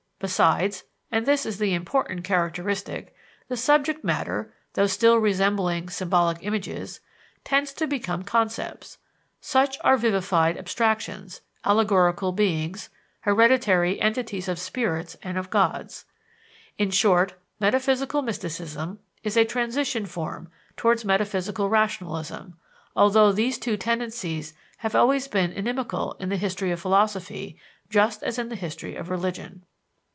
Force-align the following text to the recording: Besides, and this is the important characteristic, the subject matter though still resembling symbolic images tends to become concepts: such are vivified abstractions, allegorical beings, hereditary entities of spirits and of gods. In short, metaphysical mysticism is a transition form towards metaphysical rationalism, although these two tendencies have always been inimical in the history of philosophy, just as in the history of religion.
Besides, 0.23 0.83
and 1.11 1.25
this 1.25 1.47
is 1.47 1.57
the 1.57 1.73
important 1.73 2.23
characteristic, 2.23 3.15
the 3.47 3.57
subject 3.57 4.03
matter 4.03 4.53
though 4.73 4.85
still 4.85 5.17
resembling 5.17 5.89
symbolic 5.89 6.37
images 6.45 6.99
tends 7.43 7.73
to 7.73 7.87
become 7.87 8.21
concepts: 8.21 8.99
such 9.39 9.79
are 9.83 9.97
vivified 9.97 10.57
abstractions, 10.59 11.41
allegorical 11.65 12.31
beings, 12.33 12.89
hereditary 13.21 13.99
entities 13.99 14.47
of 14.47 14.59
spirits 14.59 15.17
and 15.23 15.39
of 15.39 15.49
gods. 15.49 16.05
In 16.77 16.91
short, 16.91 17.33
metaphysical 17.59 18.21
mysticism 18.21 18.99
is 19.23 19.35
a 19.35 19.43
transition 19.43 20.05
form 20.05 20.51
towards 20.77 21.03
metaphysical 21.03 21.67
rationalism, 21.67 22.59
although 22.95 23.31
these 23.31 23.57
two 23.57 23.75
tendencies 23.75 24.53
have 24.77 24.93
always 24.93 25.27
been 25.27 25.51
inimical 25.51 26.15
in 26.19 26.29
the 26.29 26.37
history 26.37 26.69
of 26.69 26.79
philosophy, 26.79 27.57
just 27.89 28.21
as 28.21 28.37
in 28.37 28.49
the 28.49 28.55
history 28.55 28.95
of 28.95 29.09
religion. 29.09 29.65